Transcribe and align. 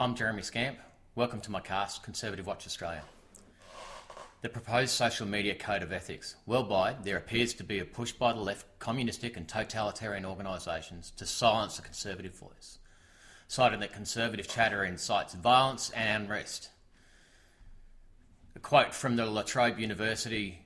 I'm 0.00 0.14
Jeremy 0.14 0.42
Scamp. 0.42 0.78
Welcome 1.16 1.40
to 1.40 1.50
my 1.50 1.58
cast, 1.58 2.04
Conservative 2.04 2.46
Watch 2.46 2.68
Australia. 2.68 3.02
The 4.42 4.48
proposed 4.48 4.92
social 4.92 5.26
media 5.26 5.56
code 5.56 5.82
of 5.82 5.92
ethics. 5.92 6.36
Worldwide, 6.46 7.02
there 7.02 7.16
appears 7.16 7.52
to 7.54 7.64
be 7.64 7.80
a 7.80 7.84
push 7.84 8.12
by 8.12 8.32
the 8.32 8.38
left, 8.38 8.64
communistic 8.78 9.36
and 9.36 9.48
totalitarian 9.48 10.24
organisations 10.24 11.10
to 11.16 11.26
silence 11.26 11.74
the 11.74 11.82
conservative 11.82 12.38
voice, 12.38 12.78
citing 13.48 13.80
that 13.80 13.92
conservative 13.92 14.46
chatter 14.46 14.84
incites 14.84 15.34
violence 15.34 15.90
and 15.90 16.22
unrest. 16.22 16.70
A 18.54 18.60
quote 18.60 18.94
from 18.94 19.16
the 19.16 19.26
La 19.26 19.42
Trobe 19.42 19.80
University 19.80 20.60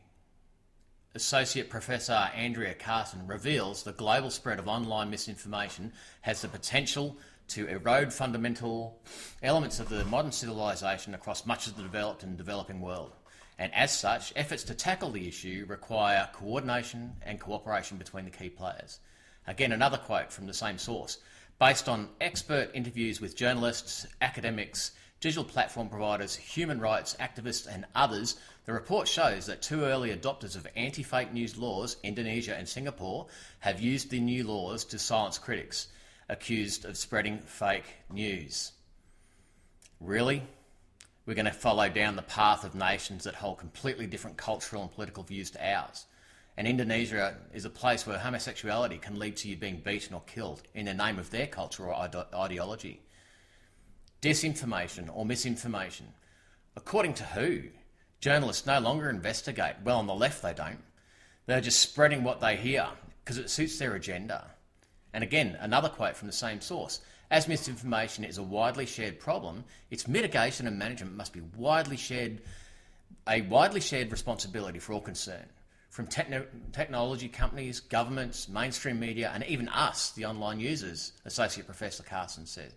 Associate 1.15 1.69
Professor 1.69 2.31
Andrea 2.35 2.75
Carson 2.75 3.27
reveals 3.27 3.83
the 3.83 3.93
global 3.93 4.31
spread 4.31 4.59
of 4.59 4.69
online 4.69 5.11
misinformation 5.11 5.93
has 6.23 6.41
the 6.41 6.49
potential 6.49 7.17
to 7.53 7.67
erode 7.67 8.11
fundamental 8.11 8.99
elements 9.43 9.79
of 9.79 9.91
the 9.91 10.07
modern 10.07 10.33
civilization 10.33 11.13
across 11.13 11.45
much 11.45 11.67
of 11.67 11.77
the 11.77 11.83
developed 11.83 12.23
and 12.23 12.39
developing 12.39 12.81
world. 12.81 13.13
And 13.59 13.75
as 13.75 13.93
such, 13.93 14.33
efforts 14.37 14.63
to 14.65 14.75
tackle 14.75 15.11
the 15.11 15.29
issue 15.29 15.67
require 15.69 16.31
coordination 16.33 17.13
and 17.21 17.39
cooperation 17.39 17.99
between 17.99 18.25
the 18.25 18.31
key 18.31 18.49
players. 18.49 19.01
Again, 19.47 19.73
another 19.73 19.99
quote 19.99 20.33
from 20.33 20.47
the 20.47 20.55
same 20.55 20.79
source. 20.79 21.19
Based 21.59 21.91
on 21.91 22.09
expert 22.23 22.71
interviews 22.73 23.21
with 23.21 23.37
journalists, 23.37 24.07
academics, 24.23 24.93
digital 25.21 25.45
platform 25.45 25.91
providers, 25.91 26.35
human 26.35 26.81
rights 26.81 27.15
activists, 27.21 27.67
and 27.73 27.85
others, 27.95 28.37
the 28.65 28.73
report 28.73 29.07
shows 29.07 29.45
that 29.45 29.61
two 29.61 29.85
early 29.85 30.17
adopters 30.17 30.57
of 30.57 30.67
anti 30.75 31.03
fake 31.03 31.35
news 31.35 31.59
laws, 31.59 31.99
Indonesia 32.03 32.57
and 32.57 32.67
Singapore, 32.67 33.27
have 33.59 33.79
used 33.79 34.09
the 34.09 34.21
new 34.21 34.43
laws 34.45 34.87
to 34.87 34.99
silence 34.99 35.37
critics 35.37 35.89
accused 36.33 36.87
of 36.87 36.97
spreading 36.97 37.39
fake 37.39 37.85
news. 38.11 38.73
Really? 40.01 40.43
We're 41.27 41.35
going 41.35 41.45
to 41.45 41.53
follow 41.53 41.89
down 41.89 42.17
the 42.17 42.23
path 42.23 42.65
of 42.65 42.75
nations 42.75 43.25
that 43.25 43.35
hold 43.35 43.59
completely 43.59 44.07
different 44.07 44.39
cultural 44.39 44.83
and 44.83 44.91
political 44.91 45.23
views 45.23 45.51
to 45.53 45.65
ours. 45.65 46.07
And 46.57 46.67
Indonesia 46.67 47.37
is 47.53 47.65
a 47.65 47.71
place 47.71 48.07
where 48.07 48.19
homosexuality 48.19 48.99
can 48.99 49.19
lead 49.19 49.37
to 49.39 49.49
you 49.49 49.57
being 49.57 49.83
beaten 49.85 50.15
or 50.15 50.23
killed 50.23 50.63
in 50.75 50.87
the 50.87 50.95
name 50.95 51.19
of 51.19 51.31
their 51.31 51.47
culture 51.47 51.85
or 51.85 51.95
ide- 51.95 52.35
ideology. 52.35 53.01
Disinformation 54.23 55.09
or 55.15 55.25
misinformation. 55.25 56.07
According 56.77 57.15
to 57.15 57.25
who? 57.25 57.65
Journalists 58.21 58.67
no 58.67 58.81
longer 58.81 59.11
investigate. 59.11 59.77
Well, 59.85 59.99
on 59.99 60.07
the 60.07 60.15
left, 60.15 60.43
they 60.43 60.55
don't. 60.55 60.83
They're 61.47 61.61
just 61.61 61.81
spreading 61.81 62.25
what 62.25 62.41
they 62.41 62.57
hear 62.57 62.89
because 63.23 63.39
it 63.39 63.51
suits 63.51 63.79
their 63.79 63.95
agenda. 63.95 64.52
And 65.15 65.23
again, 65.23 65.57
another 65.61 65.89
quote 65.89 66.17
from 66.17 66.29
the 66.29 66.33
same 66.33 66.61
source. 66.61 67.01
As 67.31 67.49
misinformation 67.49 68.25
is 68.25 68.39
a 68.39 68.43
widely 68.43 68.87
shared 68.87 69.19
problem, 69.19 69.65
its 69.91 70.07
mitigation 70.07 70.67
and 70.67 70.79
management 70.79 71.17
must 71.17 71.33
be 71.33 71.41
widely 71.57 71.97
shared, 71.97 72.43
a 73.29 73.41
widely 73.43 73.81
shared 73.81 74.11
responsibility 74.11 74.79
for 74.79 74.93
all 74.93 75.01
concerned. 75.01 75.49
From 75.89 76.07
techno- 76.07 76.47
technology 76.73 77.29
companies, 77.29 77.81
governments, 77.81 78.49
mainstream 78.49 78.99
media, 78.99 79.31
and 79.35 79.45
even 79.45 79.69
us, 79.69 80.13
the 80.13 80.25
online 80.25 80.61
users, 80.61 81.13
Associate 81.25 81.67
Professor 81.67 82.03
Carson 82.03 82.47
said. 82.47 82.73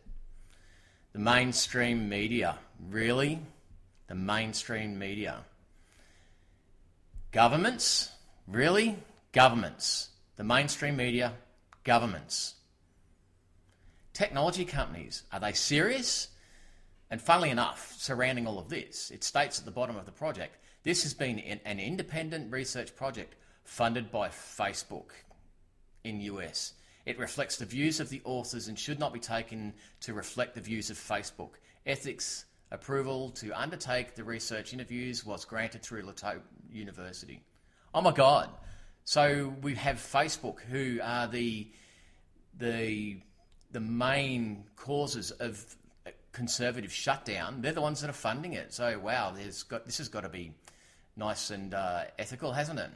The 1.13 1.19
mainstream 1.19 2.09
media, 2.09 2.57
really? 2.89 3.39
The 4.07 4.15
mainstream 4.15 4.99
media. 4.99 5.43
Governments, 7.31 8.11
really? 8.47 8.97
Governments. 9.31 10.09
The 10.35 10.43
mainstream 10.43 10.97
media, 10.97 11.33
governments. 11.85 12.55
Technology 14.11 14.65
companies, 14.65 15.23
are 15.31 15.39
they 15.39 15.53
serious? 15.53 16.27
And 17.09 17.21
funnily 17.21 17.51
enough, 17.51 17.95
surrounding 17.97 18.47
all 18.47 18.59
of 18.59 18.67
this, 18.67 19.11
it 19.11 19.23
states 19.23 19.59
at 19.59 19.65
the 19.65 19.71
bottom 19.71 19.95
of 19.95 20.05
the 20.05 20.11
project 20.11 20.57
this 20.83 21.01
has 21.01 21.15
been 21.15 21.39
an 21.39 21.79
independent 21.79 22.51
research 22.51 22.95
project 22.95 23.35
funded 23.63 24.11
by 24.11 24.29
Facebook 24.29 25.09
in 26.03 26.21
US. 26.21 26.73
It 27.07 27.17
reflects 27.17 27.57
the 27.57 27.65
views 27.65 27.99
of 27.99 28.09
the 28.09 28.21
authors 28.23 28.67
and 28.67 28.77
should 28.77 28.99
not 28.99 29.11
be 29.11 29.19
taken 29.19 29.73
to 30.01 30.13
reflect 30.13 30.53
the 30.53 30.61
views 30.61 30.91
of 30.91 30.97
Facebook. 30.97 31.53
Ethics 31.87 32.45
approval 32.69 33.31
to 33.31 33.59
undertake 33.59 34.13
the 34.13 34.23
research 34.23 34.73
interviews 34.73 35.25
was 35.25 35.43
granted 35.43 35.81
through 35.81 36.03
La 36.03 36.11
Trobe 36.11 36.43
University. 36.71 37.41
Oh 37.93 38.01
my 38.01 38.11
God! 38.11 38.51
So 39.05 39.53
we 39.61 39.75
have 39.75 39.97
Facebook, 39.97 40.61
who 40.61 40.99
are 41.01 41.27
the 41.27 41.67
the 42.57 43.17
the 43.71 43.79
main 43.79 44.63
causes 44.75 45.29
of 45.31 45.63
conservative 46.31 46.91
shutdown. 46.91 47.61
They're 47.61 47.71
the 47.71 47.81
ones 47.81 48.01
that 48.01 48.09
are 48.09 48.13
funding 48.13 48.53
it. 48.53 48.73
So 48.73 48.97
wow, 48.97 49.31
there's 49.31 49.61
got 49.61 49.85
this 49.85 49.99
has 49.99 50.09
got 50.09 50.21
to 50.21 50.29
be 50.29 50.53
nice 51.15 51.51
and 51.51 51.75
uh, 51.75 52.05
ethical, 52.17 52.51
hasn't 52.51 52.79
it? 52.79 52.89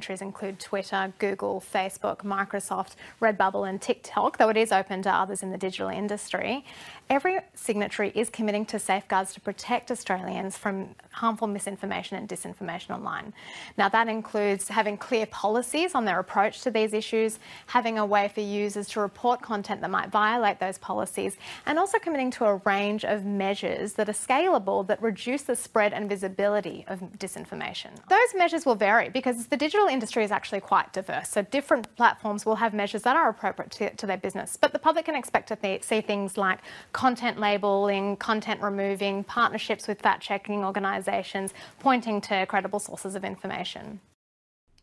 Countries 0.00 0.22
include 0.22 0.58
Twitter, 0.58 1.12
Google, 1.18 1.60
Facebook, 1.60 2.20
Microsoft, 2.20 2.92
Redbubble, 3.20 3.68
and 3.68 3.82
TikTok, 3.82 4.38
though 4.38 4.48
it 4.48 4.56
is 4.56 4.72
open 4.72 5.02
to 5.02 5.10
others 5.10 5.42
in 5.42 5.50
the 5.50 5.58
digital 5.58 5.90
industry. 5.90 6.64
Every 7.10 7.40
signatory 7.54 8.10
is 8.14 8.30
committing 8.30 8.64
to 8.66 8.78
safeguards 8.78 9.34
to 9.34 9.42
protect 9.42 9.90
Australians 9.90 10.56
from 10.56 10.94
harmful 11.10 11.48
misinformation 11.48 12.16
and 12.16 12.26
disinformation 12.26 12.94
online. 12.94 13.34
Now, 13.76 13.90
that 13.90 14.08
includes 14.08 14.68
having 14.68 14.96
clear 14.96 15.26
policies 15.26 15.94
on 15.94 16.06
their 16.06 16.18
approach 16.18 16.62
to 16.62 16.70
these 16.70 16.94
issues, 16.94 17.38
having 17.66 17.98
a 17.98 18.06
way 18.06 18.28
for 18.28 18.40
users 18.40 18.88
to 18.90 19.00
report 19.00 19.42
content 19.42 19.82
that 19.82 19.90
might 19.90 20.10
violate 20.10 20.60
those 20.60 20.78
policies, 20.78 21.36
and 21.66 21.78
also 21.78 21.98
committing 21.98 22.30
to 22.30 22.46
a 22.46 22.56
range 22.64 23.04
of 23.04 23.26
measures 23.26 23.92
that 23.94 24.08
are 24.08 24.12
scalable 24.12 24.86
that 24.86 25.02
reduce 25.02 25.42
the 25.42 25.56
spread 25.56 25.92
and 25.92 26.08
visibility 26.08 26.86
of 26.88 27.00
disinformation. 27.18 27.90
Those 28.08 28.34
measures 28.34 28.64
will 28.64 28.76
vary 28.76 29.10
because 29.10 29.48
the 29.48 29.56
digital 29.56 29.89
industry 29.90 30.24
is 30.24 30.30
actually 30.30 30.60
quite 30.60 30.92
diverse. 30.92 31.28
So 31.28 31.42
different 31.42 31.94
platforms 31.96 32.46
will 32.46 32.56
have 32.56 32.72
measures 32.72 33.02
that 33.02 33.16
are 33.16 33.28
appropriate 33.28 33.70
to, 33.72 33.94
to 33.94 34.06
their 34.06 34.16
business. 34.16 34.56
But 34.60 34.72
the 34.72 34.78
public 34.78 35.06
can 35.06 35.14
expect 35.14 35.48
to 35.48 35.56
th- 35.56 35.82
see 35.82 36.00
things 36.00 36.36
like 36.36 36.60
content 36.92 37.38
labeling, 37.38 38.16
content 38.16 38.60
removing, 38.62 39.24
partnerships 39.24 39.86
with 39.88 40.00
fact 40.00 40.22
checking 40.22 40.64
organisations, 40.64 41.52
pointing 41.78 42.20
to 42.22 42.46
credible 42.46 42.78
sources 42.78 43.14
of 43.14 43.24
information. 43.24 44.00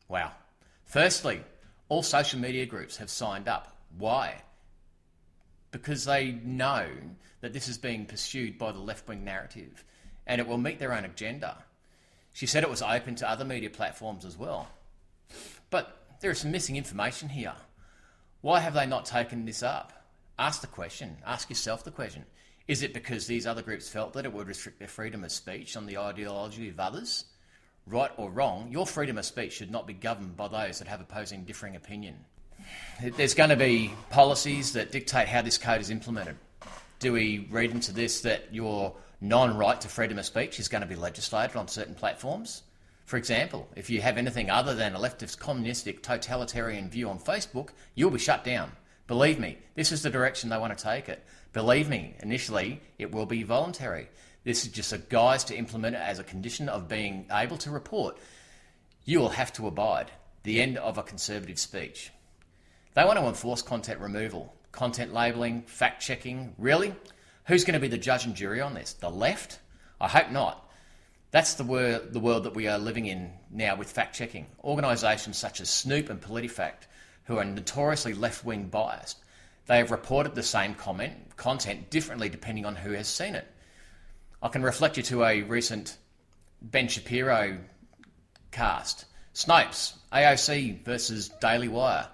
Wow. 0.07 0.31
Firstly, 0.85 1.41
all 1.89 2.03
social 2.03 2.39
media 2.39 2.65
groups 2.65 2.97
have 2.97 3.09
signed 3.09 3.47
up. 3.47 3.77
Why? 3.97 4.41
Because 5.71 6.05
they 6.05 6.31
know 6.43 6.87
that 7.41 7.53
this 7.53 7.67
is 7.67 7.77
being 7.77 8.05
pursued 8.05 8.57
by 8.57 8.71
the 8.71 8.79
left 8.79 9.07
wing 9.07 9.23
narrative 9.23 9.83
and 10.25 10.41
it 10.41 10.47
will 10.47 10.57
meet 10.57 10.79
their 10.79 10.93
own 10.93 11.05
agenda. 11.05 11.57
She 12.33 12.45
said 12.45 12.63
it 12.63 12.69
was 12.69 12.81
open 12.81 13.15
to 13.15 13.29
other 13.29 13.45
media 13.45 13.69
platforms 13.69 14.25
as 14.25 14.37
well. 14.37 14.67
There 16.19 16.31
is 16.31 16.39
some 16.39 16.51
missing 16.51 16.75
information 16.75 17.29
here. 17.29 17.53
Why 18.41 18.59
have 18.59 18.73
they 18.73 18.85
not 18.85 19.05
taken 19.05 19.45
this 19.45 19.61
up? 19.61 19.93
Ask 20.39 20.61
the 20.61 20.67
question. 20.67 21.17
Ask 21.25 21.49
yourself 21.49 21.83
the 21.83 21.91
question. 21.91 22.25
Is 22.67 22.83
it 22.83 22.93
because 22.93 23.27
these 23.27 23.47
other 23.47 23.61
groups 23.61 23.87
felt 23.87 24.13
that 24.13 24.25
it 24.25 24.33
would 24.33 24.47
restrict 24.47 24.79
their 24.79 24.87
freedom 24.87 25.23
of 25.23 25.31
speech 25.31 25.77
on 25.77 25.85
the 25.85 25.97
ideology 25.97 26.69
of 26.69 26.79
others? 26.79 27.25
Right 27.85 28.11
or 28.17 28.29
wrong, 28.29 28.69
your 28.71 28.85
freedom 28.85 29.17
of 29.17 29.25
speech 29.25 29.53
should 29.53 29.71
not 29.71 29.87
be 29.87 29.93
governed 29.93 30.35
by 30.35 30.47
those 30.49 30.79
that 30.79 30.87
have 30.87 30.99
opposing 30.99 31.45
differing 31.45 31.75
opinion. 31.75 32.15
There's 33.01 33.33
going 33.33 33.51
to 33.51 33.55
be 33.55 33.93
policies 34.09 34.73
that 34.73 34.91
dictate 34.91 35.27
how 35.27 35.41
this 35.41 35.57
code 35.57 35.79
is 35.79 35.89
implemented. 35.89 36.35
Do 36.99 37.13
we 37.13 37.47
read 37.49 37.71
into 37.71 37.93
this 37.93 38.21
that 38.21 38.53
your 38.53 38.95
non 39.21 39.55
right 39.55 39.79
to 39.79 39.87
freedom 39.87 40.19
of 40.19 40.25
speech 40.25 40.59
is 40.59 40.67
going 40.67 40.81
to 40.81 40.87
be 40.87 40.95
legislated 40.95 41.55
on 41.55 41.67
certain 41.67 41.95
platforms? 41.95 42.63
For 43.07 43.15
example, 43.15 43.69
if 43.73 43.89
you 43.89 44.01
have 44.01 44.17
anything 44.17 44.49
other 44.49 44.75
than 44.75 44.93
a 44.93 44.99
leftist 44.99 45.39
communistic 45.39 46.03
totalitarian 46.03 46.89
view 46.89 47.09
on 47.09 47.19
Facebook, 47.19 47.69
you'll 47.95 48.11
be 48.11 48.19
shut 48.19 48.43
down. 48.43 48.73
Believe 49.07 49.39
me, 49.39 49.59
this 49.75 49.93
is 49.93 50.03
the 50.03 50.09
direction 50.09 50.49
they 50.49 50.57
want 50.57 50.77
to 50.77 50.83
take 50.83 51.07
it. 51.07 51.23
Believe 51.53 51.87
me, 51.87 52.15
initially 52.19 52.81
it 52.97 53.09
will 53.09 53.25
be 53.25 53.43
voluntary. 53.43 54.09
This 54.43 54.65
is 54.65 54.73
just 54.73 54.91
a 54.91 54.97
guise 54.97 55.45
to 55.45 55.55
implement 55.55 55.95
it 55.95 56.01
as 56.01 56.19
a 56.19 56.23
condition 56.25 56.67
of 56.67 56.89
being 56.89 57.25
able 57.31 57.57
to 57.59 57.71
report. 57.71 58.17
You 59.05 59.19
will 59.19 59.29
have 59.29 59.53
to 59.53 59.67
abide. 59.67 60.11
The 60.43 60.61
end 60.61 60.77
of 60.77 60.97
a 60.97 61.03
conservative 61.03 61.59
speech. 61.59 62.11
They 62.93 63.05
want 63.05 63.19
to 63.19 63.25
enforce 63.25 63.61
content 63.61 64.01
removal, 64.01 64.53
content 64.73 65.13
labelling, 65.13 65.61
fact 65.61 66.01
checking. 66.01 66.55
Really? 66.57 66.93
Who's 67.45 67.63
going 67.63 67.75
to 67.75 67.79
be 67.79 67.87
the 67.87 67.97
judge 67.97 68.25
and 68.25 68.35
jury 68.35 68.59
on 68.59 68.73
this? 68.73 68.91
The 68.91 69.09
left? 69.09 69.59
I 70.01 70.09
hope 70.09 70.29
not. 70.29 70.66
That's 71.31 71.55
the, 71.55 71.63
wor- 71.63 71.99
the 71.99 72.19
world 72.19 72.43
that 72.43 72.55
we 72.55 72.67
are 72.67 72.77
living 72.77 73.05
in 73.05 73.31
now 73.51 73.75
with 73.75 73.91
fact 73.91 74.15
checking. 74.15 74.47
Organisations 74.63 75.37
such 75.37 75.59
as 75.61 75.69
Snoop 75.69 76.09
and 76.09 76.21
PolitiFact, 76.21 76.87
who 77.25 77.37
are 77.37 77.45
notoriously 77.45 78.13
left 78.13 78.45
wing 78.45 78.65
biased, 78.65 79.19
they 79.65 79.77
have 79.77 79.91
reported 79.91 80.35
the 80.35 80.43
same 80.43 80.73
comment, 80.73 81.35
content 81.35 81.89
differently 81.89 82.29
depending 82.29 82.65
on 82.65 82.75
who 82.75 82.91
has 82.91 83.07
seen 83.07 83.35
it. 83.35 83.47
I 84.41 84.47
can 84.47 84.63
reflect 84.63 84.97
you 84.97 85.03
to 85.03 85.23
a 85.23 85.41
recent 85.41 85.97
Ben 86.61 86.87
Shapiro 86.87 87.57
cast. 88.51 89.05
Snopes, 89.33 89.93
AOC 90.13 90.83
versus 90.85 91.29
Daily 91.41 91.67
Wire. 91.67 92.07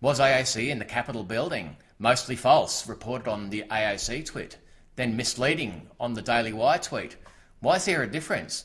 Was 0.00 0.20
AOC 0.20 0.68
in 0.68 0.78
the 0.78 0.84
Capitol 0.84 1.24
building? 1.24 1.76
mostly 1.98 2.36
false, 2.36 2.86
reported 2.88 3.28
on 3.28 3.50
the 3.50 3.64
AOC 3.70 4.24
tweet, 4.26 4.58
then 4.96 5.16
misleading 5.16 5.88
on 5.98 6.14
the 6.14 6.22
Daily 6.22 6.52
Wire 6.52 6.78
tweet. 6.78 7.16
Why 7.60 7.76
is 7.76 7.84
there 7.84 8.02
a 8.02 8.10
difference? 8.10 8.64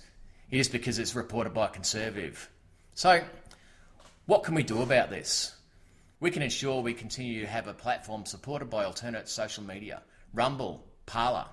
It 0.50 0.60
is 0.60 0.68
because 0.68 1.00
it's 1.00 1.16
reported 1.16 1.54
by 1.54 1.68
a 1.68 1.70
conservative. 1.70 2.50
So, 2.94 3.24
what 4.26 4.44
can 4.44 4.54
we 4.54 4.64
do 4.64 4.82
about 4.82 5.10
this? 5.10 5.56
We 6.20 6.30
can 6.30 6.42
ensure 6.42 6.82
we 6.82 6.94
continue 6.94 7.42
to 7.42 7.48
have 7.48 7.68
a 7.68 7.74
platform 7.74 8.26
supported 8.26 8.70
by 8.70 8.84
alternate 8.84 9.30
social 9.30 9.64
media, 9.64 10.04
Rumble, 10.34 10.86
Parler. 11.06 11.46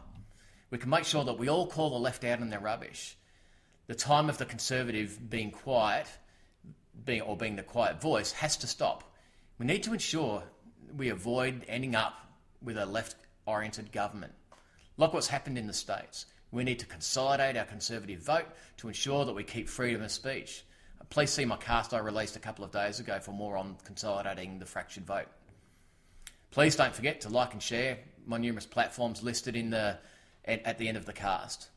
We 0.71 0.79
can 0.79 0.91
make 0.91 1.05
sure 1.05 1.25
that 1.25 1.39
we 1.39 1.49
all 1.49 1.67
call 1.67 1.91
the 1.91 1.97
left 1.97 2.25
out 2.25 2.41
in 2.41 2.51
their 2.51 2.61
rubbish. 2.61 3.17
The 3.87 3.95
time 3.95 4.29
of 4.29 4.37
the 4.37 4.45
conservative 4.45 5.31
being 5.31 5.51
quiet, 5.51 6.07
being 7.05 7.23
or 7.23 7.37
being 7.37 7.57
the 7.57 7.63
quiet 7.63 8.03
voice, 8.03 8.33
has 8.33 8.57
to 8.59 8.67
stop. 8.67 9.15
We 9.59 9.65
need 9.65 9.85
to 9.85 9.93
ensure 9.93 10.43
we 10.97 11.09
avoid 11.09 11.65
ending 11.69 11.95
up 11.95 12.15
with 12.63 12.77
a 12.77 12.85
left-oriented 12.85 13.93
government, 13.93 14.33
like 14.97 15.13
what's 15.13 15.29
happened 15.29 15.57
in 15.57 15.67
the 15.67 15.73
states. 15.73 16.27
We 16.51 16.65
need 16.65 16.79
to 16.79 16.87
consolidate 16.87 17.57
our 17.57 17.65
conservative 17.65 18.21
vote 18.21 18.47
to 18.79 18.89
ensure 18.89 19.25
that 19.25 19.35
we 19.35 19.45
keep 19.45 19.69
freedom 19.69 20.03
of 20.03 20.11
speech. 20.11 20.65
Please 21.11 21.31
see 21.31 21.45
my 21.45 21.57
cast 21.57 21.95
I 21.95 21.99
released 21.99 22.37
a 22.37 22.41
couple 22.41 22.65
of 22.65 22.71
days 22.71 23.01
ago 23.01 23.19
for 23.19 23.33
more 23.33 23.57
on 23.57 23.77
consolidating 23.85 24.59
the 24.59 24.67
fractured 24.67 25.07
vote. 25.07 25.29
Please 26.51 26.77
don't 26.77 26.95
forget 26.95 27.21
to 27.23 27.29
like 27.29 27.53
and 27.53 27.63
share 27.63 27.99
my 28.27 28.39
numerous 28.39 28.67
platforms 28.67 29.23
listed 29.23 29.57
in 29.57 29.71
the 29.71 29.99
at 30.45 30.79
the 30.79 30.89
end 30.89 30.97
of 30.97 31.05
the 31.05 31.13
cast. 31.13 31.69